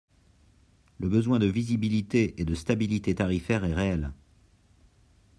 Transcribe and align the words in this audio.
Le 0.99 1.07
besoin 1.09 1.37
de 1.37 1.45
visibilité 1.45 2.33
et 2.41 2.43
de 2.43 2.55
stabilité 2.55 3.13
tarifaires 3.13 3.65
est 3.65 3.73
réel. 3.75 4.11